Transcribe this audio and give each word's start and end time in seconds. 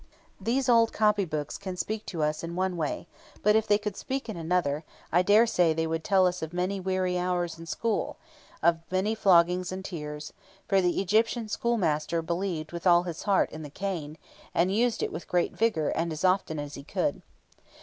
These 0.39 0.67
old 0.67 0.91
copy 0.91 1.25
books 1.25 1.59
can 1.59 1.77
speak 1.77 2.07
to 2.07 2.23
us 2.23 2.43
in 2.43 2.55
one 2.55 2.75
way, 2.75 3.05
but 3.43 3.55
if 3.55 3.67
they 3.67 3.77
could 3.77 3.95
speak 3.95 4.27
in 4.27 4.35
another, 4.35 4.83
I 5.11 5.21
daresay 5.21 5.73
they 5.75 5.85
would 5.85 6.03
tell 6.03 6.25
us 6.25 6.41
of 6.41 6.53
many 6.53 6.79
weary 6.79 7.19
hours 7.19 7.59
in 7.59 7.67
school, 7.67 8.17
and 8.63 8.77
of 8.77 8.91
many 8.91 9.13
floggings 9.13 9.71
and 9.71 9.85
tears; 9.85 10.33
for 10.67 10.81
the 10.81 10.99
Egyptian 10.99 11.47
school 11.49 11.77
master 11.77 12.23
believed 12.23 12.71
with 12.71 12.87
all 12.87 13.03
his 13.03 13.21
heart 13.29 13.51
in 13.51 13.61
the 13.61 13.69
cane, 13.69 14.17
and 14.55 14.73
used 14.75 15.03
it 15.03 15.11
with 15.11 15.27
great 15.27 15.53
vigour 15.55 15.89
and 15.95 16.11
as 16.11 16.25
often 16.25 16.57
as 16.57 16.73
he 16.73 16.83
could. 16.83 17.21